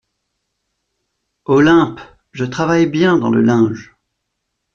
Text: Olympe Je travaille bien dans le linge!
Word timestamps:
Olympe 1.45 2.01
Je 2.31 2.43
travaille 2.45 2.87
bien 2.87 3.19
dans 3.19 3.29
le 3.29 3.43
linge! 3.43 3.93